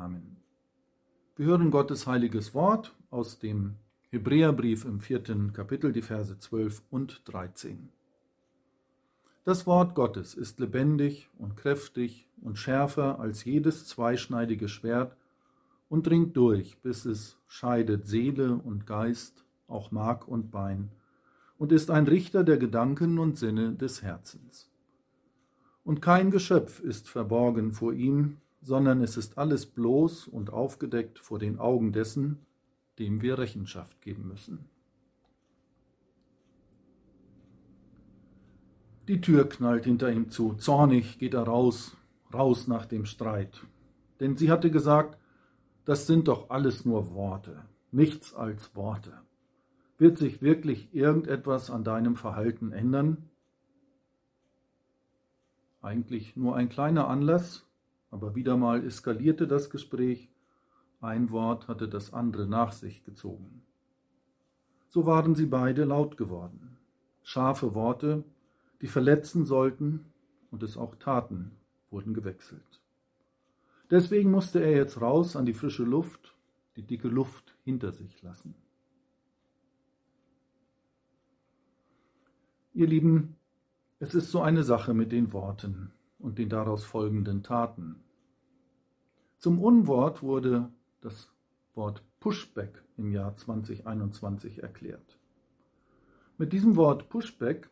[0.00, 0.38] Amen.
[1.36, 3.74] Wir hören Gottes heiliges Wort aus dem
[4.08, 7.90] Hebräerbrief im vierten Kapitel, die Verse 12 und 13.
[9.44, 15.14] Das Wort Gottes ist lebendig und kräftig und schärfer als jedes zweischneidige Schwert
[15.90, 20.88] und dringt durch, bis es scheidet Seele und Geist, auch Mark und Bein,
[21.58, 24.70] und ist ein Richter der Gedanken und Sinne des Herzens.
[25.84, 31.38] Und kein Geschöpf ist verborgen vor ihm, sondern es ist alles bloß und aufgedeckt vor
[31.38, 32.38] den Augen dessen,
[32.98, 34.68] dem wir Rechenschaft geben müssen.
[39.08, 40.54] Die Tür knallt hinter ihm zu.
[40.54, 41.96] Zornig geht er raus,
[42.32, 43.60] raus nach dem Streit.
[44.20, 45.18] Denn sie hatte gesagt,
[45.84, 49.14] das sind doch alles nur Worte, nichts als Worte.
[49.98, 53.28] Wird sich wirklich irgendetwas an deinem Verhalten ändern?
[55.82, 57.66] Eigentlich nur ein kleiner Anlass,
[58.10, 60.30] aber wieder mal eskalierte das Gespräch
[61.00, 63.62] ein Wort hatte das andere nach sich gezogen.
[64.88, 66.76] So waren sie beide laut geworden.
[67.22, 68.22] Scharfe Worte,
[68.82, 70.04] die verletzen sollten
[70.50, 71.52] und es auch taten,
[71.90, 72.80] wurden gewechselt.
[73.90, 76.36] Deswegen musste er jetzt raus an die frische Luft,
[76.76, 78.54] die dicke Luft hinter sich lassen.
[82.74, 83.36] Ihr Lieben,
[84.00, 87.96] es ist so eine Sache mit den Worten und den daraus folgenden Taten.
[89.38, 90.68] Zum Unwort wurde
[91.00, 91.32] das
[91.74, 95.18] Wort Pushback im Jahr 2021 erklärt.
[96.36, 97.70] Mit diesem Wort Pushback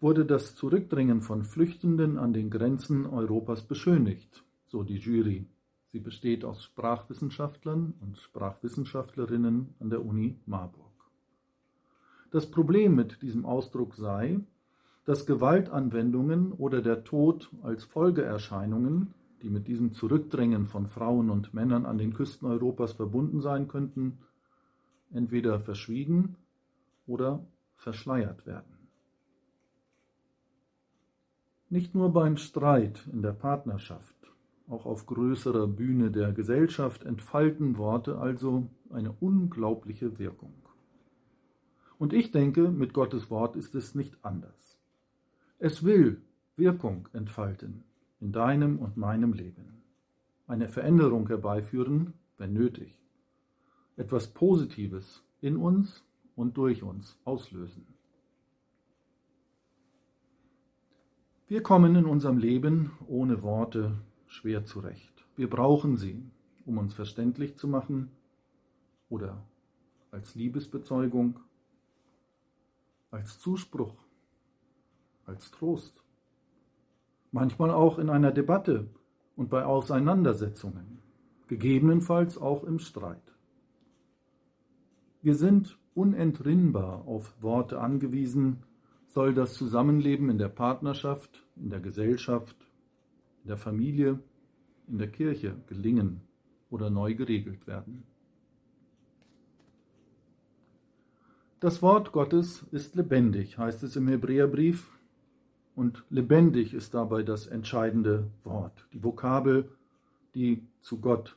[0.00, 5.46] wurde das Zurückdrängen von Flüchtenden an den Grenzen Europas beschönigt, so die Jury.
[5.86, 10.92] Sie besteht aus Sprachwissenschaftlern und Sprachwissenschaftlerinnen an der Uni Marburg.
[12.30, 14.40] Das Problem mit diesem Ausdruck sei,
[15.06, 21.86] dass Gewaltanwendungen oder der Tod als Folgeerscheinungen die mit diesem Zurückdrängen von Frauen und Männern
[21.86, 24.18] an den Küsten Europas verbunden sein könnten,
[25.12, 26.36] entweder verschwiegen
[27.06, 27.46] oder
[27.76, 28.88] verschleiert werden.
[31.68, 34.14] Nicht nur beim Streit in der Partnerschaft,
[34.68, 40.54] auch auf größerer Bühne der Gesellschaft entfalten Worte also eine unglaubliche Wirkung.
[41.98, 44.75] Und ich denke, mit Gottes Wort ist es nicht anders.
[45.58, 46.20] Es will
[46.56, 47.84] Wirkung entfalten,
[48.20, 49.82] in deinem und meinem Leben.
[50.46, 52.98] Eine Veränderung herbeiführen, wenn nötig.
[53.96, 57.86] Etwas Positives in uns und durch uns auslösen.
[61.48, 63.96] Wir kommen in unserem Leben ohne Worte
[64.26, 65.24] schwer zurecht.
[65.36, 66.22] Wir brauchen sie,
[66.66, 68.10] um uns verständlich zu machen
[69.08, 69.42] oder
[70.10, 71.40] als Liebesbezeugung,
[73.10, 73.94] als Zuspruch,
[75.26, 76.02] als Trost
[77.36, 78.88] manchmal auch in einer Debatte
[79.36, 81.00] und bei Auseinandersetzungen,
[81.48, 83.34] gegebenenfalls auch im Streit.
[85.20, 88.62] Wir sind unentrinnbar auf Worte angewiesen,
[89.08, 92.56] soll das Zusammenleben in der Partnerschaft, in der Gesellschaft,
[93.42, 94.18] in der Familie,
[94.88, 96.22] in der Kirche gelingen
[96.70, 98.04] oder neu geregelt werden.
[101.60, 104.95] Das Wort Gottes ist lebendig, heißt es im Hebräerbrief
[105.76, 109.70] und lebendig ist dabei das entscheidende Wort, die Vokabel,
[110.34, 111.36] die zu Gott,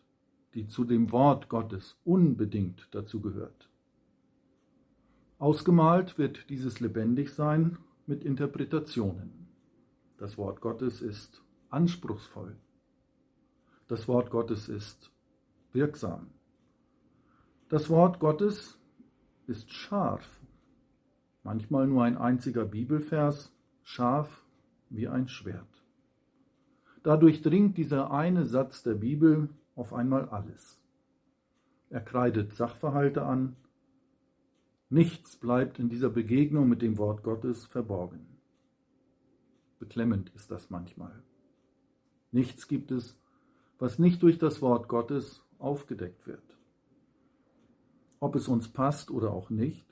[0.54, 3.70] die zu dem Wort Gottes unbedingt dazu gehört.
[5.40, 7.78] Ausgemalt wird dieses Lebendigsein
[8.08, 9.48] mit Interpretationen.
[10.18, 12.56] Das Wort Gottes ist anspruchsvoll.
[13.88, 15.12] Das Wort Gottes ist
[15.74, 16.28] wirksam.
[17.68, 18.80] Das Wort Gottes
[19.48, 20.40] ist scharf.
[21.44, 23.52] Manchmal nur ein einziger Bibelvers,
[23.90, 24.44] scharf
[24.92, 25.84] wie ein Schwert.
[27.02, 30.80] Dadurch dringt dieser eine Satz der Bibel auf einmal alles.
[31.90, 33.56] Er kreidet Sachverhalte an.
[34.92, 38.28] Nichts bleibt in dieser Begegnung mit dem Wort Gottes verborgen.
[39.80, 41.24] Beklemmend ist das manchmal.
[42.32, 43.18] Nichts gibt es,
[43.80, 46.60] was nicht durch das Wort Gottes aufgedeckt wird.
[48.20, 49.88] Ob es uns passt oder auch nicht,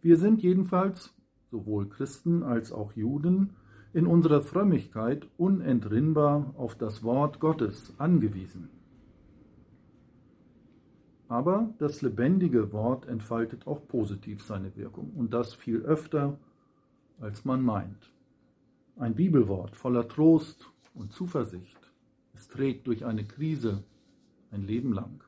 [0.00, 1.12] wir sind jedenfalls
[1.50, 3.50] sowohl Christen als auch Juden,
[3.92, 8.68] in unserer Frömmigkeit unentrinnbar auf das Wort Gottes angewiesen.
[11.28, 16.38] Aber das lebendige Wort entfaltet auch positiv seine Wirkung und das viel öfter,
[17.20, 18.12] als man meint.
[18.96, 21.78] Ein Bibelwort voller Trost und Zuversicht.
[22.34, 23.82] Es trägt durch eine Krise
[24.50, 25.24] ein Leben lang.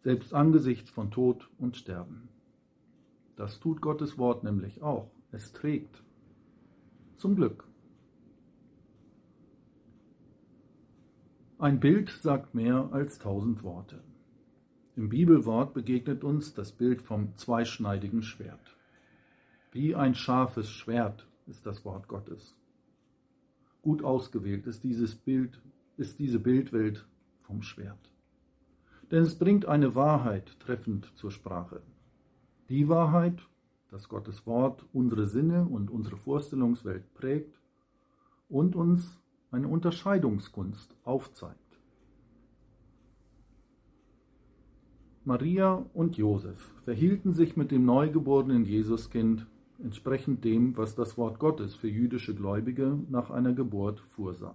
[0.00, 2.28] Selbst angesichts von Tod und Sterben.
[3.40, 5.10] Das tut Gottes Wort nämlich auch.
[5.32, 6.02] Es trägt.
[7.16, 7.66] Zum Glück.
[11.58, 14.04] Ein Bild sagt mehr als tausend Worte.
[14.94, 18.76] Im Bibelwort begegnet uns das Bild vom zweischneidigen Schwert.
[19.72, 22.54] Wie ein scharfes Schwert ist das Wort Gottes.
[23.80, 25.62] Gut ausgewählt ist dieses Bild,
[25.96, 27.08] ist diese Bildwelt
[27.40, 28.10] vom Schwert.
[29.10, 31.80] Denn es bringt eine Wahrheit treffend zur Sprache.
[32.70, 33.48] Die Wahrheit,
[33.90, 37.58] dass Gottes Wort unsere Sinne und unsere Vorstellungswelt prägt
[38.48, 39.20] und uns
[39.50, 41.58] eine Unterscheidungskunst aufzeigt.
[45.24, 49.48] Maria und Josef verhielten sich mit dem neugeborenen Jesuskind
[49.82, 54.54] entsprechend dem, was das Wort Gottes für jüdische Gläubige nach einer Geburt vorsah.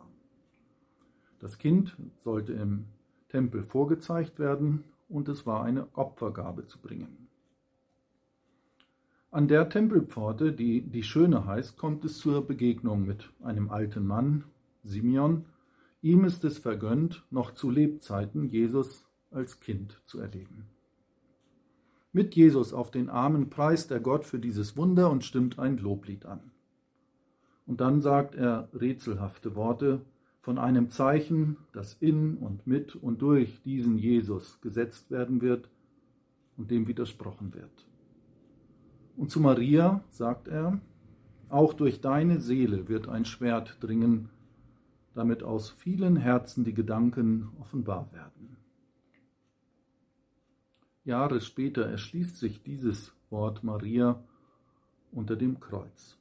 [1.40, 2.86] Das Kind sollte im
[3.28, 7.25] Tempel vorgezeigt werden und es war eine Opfergabe zu bringen.
[9.36, 14.46] An der Tempelpforte, die die Schöne heißt, kommt es zur Begegnung mit einem alten Mann,
[14.82, 15.44] Simeon.
[16.02, 20.70] Ihm ist es vergönnt, noch zu Lebzeiten Jesus als Kind zu erleben.
[22.14, 26.26] Mit Jesus auf den Armen preist er Gott für dieses Wunder und stimmt ein Loblied
[26.26, 26.40] an.
[27.66, 30.00] Und dann sagt er rätselhafte Worte
[30.40, 35.70] von einem Zeichen, das in und mit und durch diesen Jesus gesetzt werden wird
[36.56, 37.86] und dem widersprochen wird.
[39.18, 40.80] Und zu Maria sagt er,
[41.50, 44.30] auch durch deine Seele wird ein Schwert dringen,
[45.14, 48.58] damit aus vielen Herzen die Gedanken offenbar werden.
[51.06, 54.22] Jahre später erschließt sich dieses Wort Maria
[55.12, 56.18] unter dem Kreuz.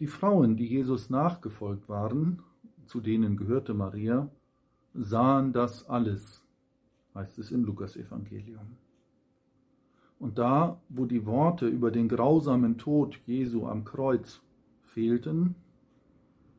[0.00, 2.42] Die Frauen, die Jesus nachgefolgt waren,
[2.84, 4.28] zu denen gehörte Maria,
[4.92, 6.42] sahen das alles,
[7.14, 8.76] heißt es im Lukasevangelium.
[10.24, 14.40] Und da, wo die Worte über den grausamen Tod Jesu am Kreuz
[14.84, 15.54] fehlten,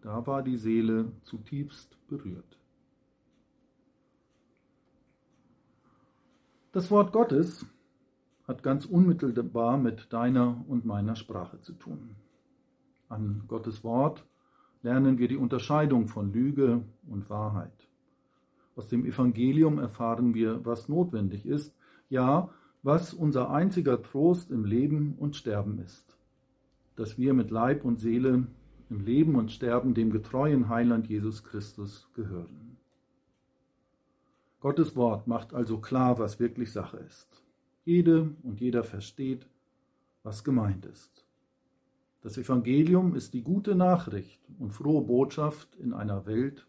[0.03, 2.59] da war die Seele zutiefst berührt.
[6.73, 7.65] Das Wort Gottes
[8.47, 12.11] hat ganz unmittelbar mit deiner und meiner Sprache zu tun.
[13.09, 14.23] An Gottes Wort
[14.83, 17.89] lernen wir die Unterscheidung von Lüge und Wahrheit.
[18.75, 21.75] Aus dem Evangelium erfahren wir, was notwendig ist,
[22.09, 22.51] ja,
[22.85, 26.15] was unser einziger Trost im Leben und Sterben ist,
[26.95, 28.45] dass wir mit Leib und Seele
[28.91, 32.77] im Leben und Sterben dem getreuen Heiland Jesus Christus gehören.
[34.59, 37.41] Gottes Wort macht also klar, was wirklich Sache ist.
[37.85, 39.47] Jede und jeder versteht,
[40.21, 41.25] was gemeint ist.
[42.21, 46.67] Das Evangelium ist die gute Nachricht und frohe Botschaft in einer Welt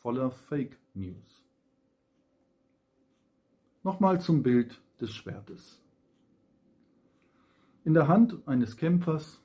[0.00, 1.46] voller Fake News.
[3.82, 5.82] Nochmal zum Bild des Schwertes.
[7.84, 9.42] In der Hand eines Kämpfers,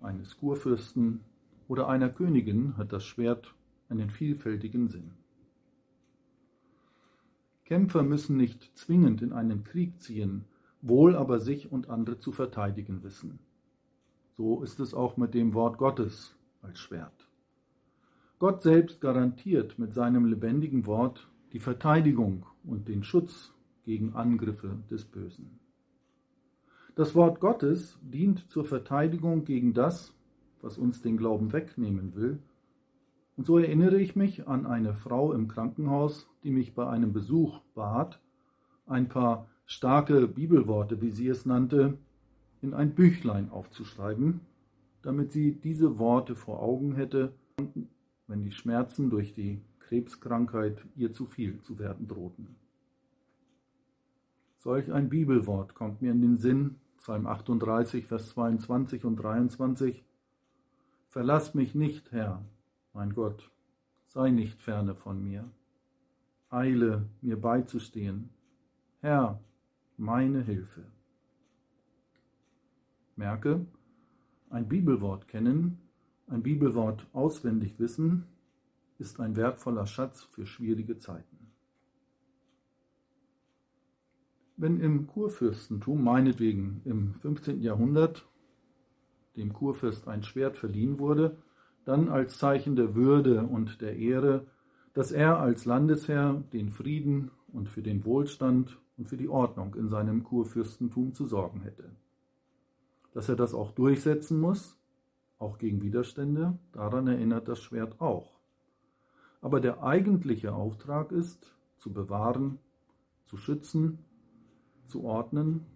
[0.00, 1.20] eines Kurfürsten
[1.68, 3.54] oder einer Königin hat das Schwert
[3.90, 5.12] einen vielfältigen Sinn.
[7.66, 10.46] Kämpfer müssen nicht zwingend in einen Krieg ziehen,
[10.80, 13.38] wohl aber sich und andere zu verteidigen wissen.
[14.38, 17.28] So ist es auch mit dem Wort Gottes als Schwert.
[18.38, 23.52] Gott selbst garantiert mit seinem lebendigen Wort die Verteidigung und den Schutz
[23.86, 25.58] gegen Angriffe des Bösen.
[26.94, 30.12] Das Wort Gottes dient zur Verteidigung gegen das,
[30.60, 32.40] was uns den Glauben wegnehmen will
[33.36, 37.60] und so erinnere ich mich an eine Frau im Krankenhaus, die mich bei einem Besuch
[37.74, 38.20] bat,
[38.86, 41.98] ein paar starke Bibelworte, wie sie es nannte,
[42.62, 44.40] in ein Büchlein aufzuschreiben,
[45.02, 47.34] damit sie diese Worte vor Augen hätte,
[48.26, 52.56] wenn die Schmerzen durch die Krebskrankheit ihr zu viel zu werden drohten.
[54.66, 60.04] Solch ein Bibelwort kommt mir in den Sinn, Psalm 38, Vers 22 und 23.
[61.06, 62.44] Verlass mich nicht, Herr,
[62.92, 63.52] mein Gott,
[64.06, 65.48] sei nicht ferne von mir.
[66.50, 68.30] Eile, mir beizustehen.
[69.02, 69.38] Herr,
[69.96, 70.82] meine Hilfe.
[73.14, 73.64] Merke,
[74.50, 75.78] ein Bibelwort kennen,
[76.26, 78.26] ein Bibelwort auswendig wissen,
[78.98, 81.35] ist ein wertvoller Schatz für schwierige Zeiten.
[84.58, 87.60] Wenn im Kurfürstentum, meinetwegen im 15.
[87.60, 88.26] Jahrhundert,
[89.36, 91.36] dem Kurfürst ein Schwert verliehen wurde,
[91.84, 94.46] dann als Zeichen der Würde und der Ehre,
[94.94, 99.88] dass er als Landesherr den Frieden und für den Wohlstand und für die Ordnung in
[99.88, 101.90] seinem Kurfürstentum zu sorgen hätte.
[103.12, 104.78] Dass er das auch durchsetzen muss,
[105.38, 108.40] auch gegen Widerstände, daran erinnert das Schwert auch.
[109.42, 112.58] Aber der eigentliche Auftrag ist, zu bewahren,
[113.26, 113.98] zu schützen,
[114.88, 115.66] zu ordnen,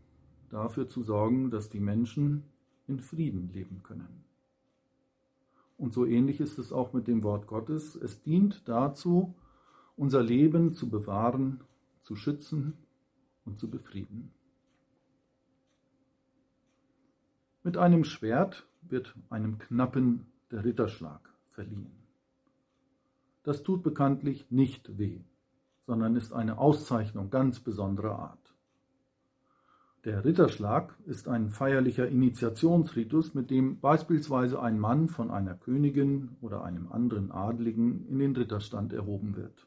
[0.50, 2.45] dafür zu sorgen, dass die Menschen
[2.87, 4.25] in Frieden leben können.
[5.76, 7.95] Und so ähnlich ist es auch mit dem Wort Gottes.
[7.95, 9.35] Es dient dazu,
[9.97, 11.61] unser Leben zu bewahren,
[12.00, 12.75] zu schützen
[13.45, 14.33] und zu befrieden.
[17.62, 21.93] Mit einem Schwert wird einem Knappen der Ritterschlag verliehen.
[23.43, 25.21] Das tut bekanntlich nicht weh,
[25.81, 28.55] sondern ist eine Auszeichnung ganz besonderer Art.
[30.04, 36.64] Der Ritterschlag ist ein feierlicher Initiationsritus, mit dem beispielsweise ein Mann von einer Königin oder
[36.64, 39.66] einem anderen Adligen in den Ritterstand erhoben wird.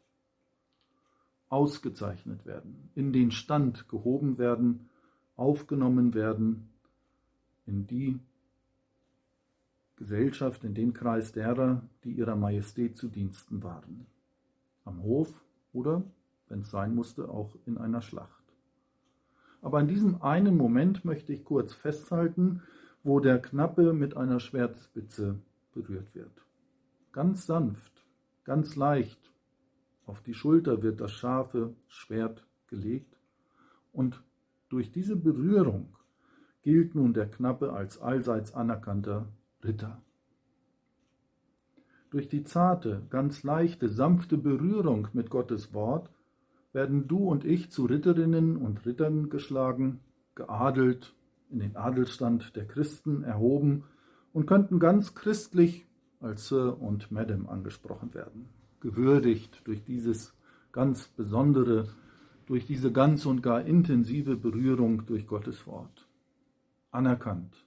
[1.50, 4.90] Ausgezeichnet werden, in den Stand gehoben werden,
[5.36, 6.70] aufgenommen werden,
[7.68, 8.20] in die
[9.98, 14.08] Gesellschaft, in den Kreis derer, die ihrer Majestät zu Diensten waren.
[14.84, 15.32] Am Hof
[15.74, 16.02] oder,
[16.50, 18.43] wenn es sein musste, auch in einer Schlacht.
[19.64, 22.62] Aber in diesem einen Moment möchte ich kurz festhalten,
[23.02, 25.40] wo der Knappe mit einer Schwertspitze
[25.74, 26.46] berührt wird.
[27.14, 28.06] Ganz sanft,
[28.44, 29.32] ganz leicht.
[30.06, 33.18] Auf die Schulter wird das scharfe Schwert gelegt
[33.94, 34.22] und
[34.68, 35.96] durch diese Berührung
[36.62, 39.30] gilt nun der Knappe als allseits anerkannter
[39.64, 40.02] Ritter.
[42.10, 46.10] Durch die zarte, ganz leichte, sanfte Berührung mit Gottes Wort
[46.74, 50.00] werden du und ich zu Ritterinnen und Rittern geschlagen,
[50.36, 51.16] geadelt,
[51.50, 53.84] in den Adelstand der Christen erhoben
[54.34, 55.86] und könnten ganz christlich
[56.20, 58.50] als Sir und Madam angesprochen werden,
[58.80, 60.34] gewürdigt durch dieses
[60.72, 61.90] ganz besondere,
[62.48, 66.08] durch diese ganz und gar intensive Berührung durch Gottes Wort.
[66.92, 67.66] Anerkannt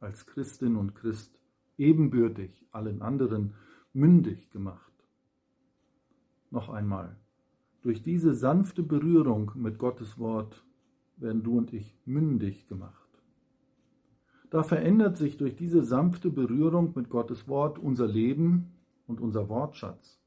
[0.00, 1.38] als Christin und Christ,
[1.78, 3.54] ebenbürtig allen anderen,
[3.92, 4.92] mündig gemacht.
[6.50, 7.16] Noch einmal,
[7.82, 10.64] durch diese sanfte Berührung mit Gottes Wort
[11.16, 13.08] werden du und ich mündig gemacht.
[14.50, 18.72] Da verändert sich durch diese sanfte Berührung mit Gottes Wort unser Leben
[19.06, 20.18] und unser Wortschatz,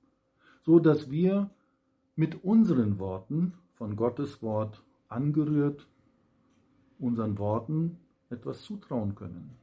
[0.61, 1.49] so dass wir
[2.15, 5.87] mit unseren Worten von Gottes Wort angerührt
[6.99, 7.97] unseren Worten
[8.29, 9.62] etwas zutrauen können.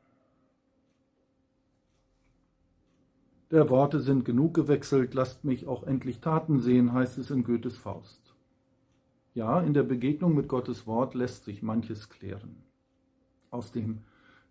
[3.51, 7.77] Der Worte sind genug gewechselt, lasst mich auch endlich Taten sehen, heißt es in Goethes
[7.77, 8.37] Faust.
[9.35, 12.63] Ja, in der Begegnung mit Gottes Wort lässt sich manches klären.
[13.51, 14.03] Aus dem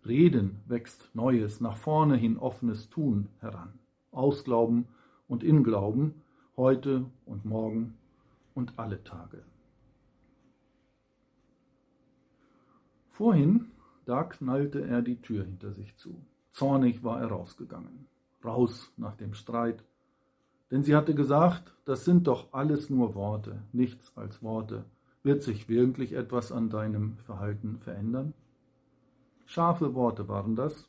[0.06, 3.78] Reden wächst Neues, nach vorne hin offenes Tun heran.
[4.10, 4.86] Ausglauben
[5.28, 6.20] und Inglauben,
[6.58, 7.96] heute und morgen
[8.54, 9.42] und alle Tage.
[13.08, 13.70] Vorhin,
[14.04, 16.20] da knallte er die Tür hinter sich zu.
[16.50, 18.09] Zornig war er rausgegangen
[18.44, 19.84] raus nach dem Streit.
[20.70, 24.84] Denn sie hatte gesagt, das sind doch alles nur Worte, nichts als Worte.
[25.22, 28.34] Wird sich wirklich etwas an deinem Verhalten verändern?
[29.46, 30.88] Scharfe Worte waren das,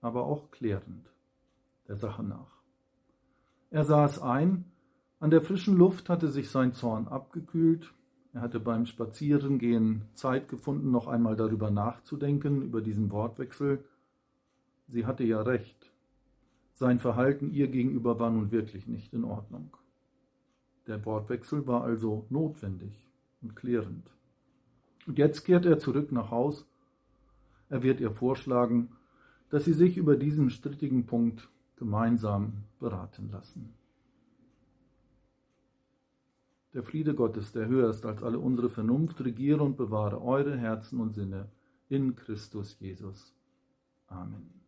[0.00, 1.12] aber auch klärend
[1.88, 2.56] der Sache nach.
[3.70, 4.64] Er es ein,
[5.20, 7.92] an der frischen Luft hatte sich sein Zorn abgekühlt,
[8.32, 13.84] er hatte beim Spazierengehen Zeit gefunden, noch einmal darüber nachzudenken, über diesen Wortwechsel.
[14.86, 15.89] Sie hatte ja recht,
[16.80, 19.76] sein Verhalten ihr gegenüber war nun wirklich nicht in Ordnung.
[20.86, 23.06] Der Wortwechsel war also notwendig
[23.42, 24.10] und klärend.
[25.06, 26.66] Und jetzt kehrt er zurück nach Haus.
[27.68, 28.92] Er wird ihr vorschlagen,
[29.50, 33.74] dass sie sich über diesen strittigen Punkt gemeinsam beraten lassen.
[36.72, 40.98] Der Friede Gottes, der höher ist als alle unsere Vernunft, regiere und bewahre eure Herzen
[41.00, 41.50] und Sinne
[41.90, 43.34] in Christus Jesus.
[44.06, 44.59] Amen.